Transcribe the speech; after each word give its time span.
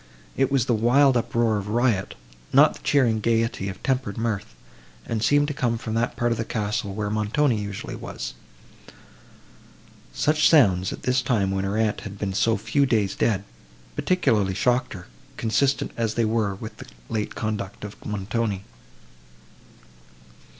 It 0.35 0.51
was 0.51 0.65
the 0.65 0.73
wild 0.73 1.15
uproar 1.15 1.57
of 1.59 1.67
riot, 1.67 2.15
not 2.51 2.73
the 2.73 2.79
cheering 2.79 3.19
gaiety 3.19 3.69
of 3.69 3.83
tempered 3.83 4.17
mirth; 4.17 4.55
and 5.05 5.21
seemed 5.21 5.47
to 5.49 5.53
come 5.53 5.77
from 5.77 5.93
that 5.93 6.15
part 6.15 6.31
of 6.31 6.39
the 6.39 6.43
castle, 6.43 6.95
where 6.95 7.11
Montoni 7.11 7.61
usually 7.61 7.93
was. 7.93 8.33
Such 10.11 10.49
sounds, 10.49 10.91
at 10.91 11.03
this 11.03 11.21
time, 11.21 11.51
when 11.51 11.65
her 11.65 11.77
aunt 11.77 12.01
had 12.01 12.17
been 12.17 12.33
so 12.33 12.57
few 12.57 12.87
days 12.87 13.15
dead, 13.15 13.43
particularly 13.95 14.55
shocked 14.55 14.93
her, 14.93 15.05
consistent 15.37 15.91
as 15.95 16.15
they 16.15 16.25
were 16.25 16.55
with 16.55 16.77
the 16.77 16.87
late 17.07 17.35
conduct 17.35 17.83
of 17.83 18.03
Montoni. 18.03 18.63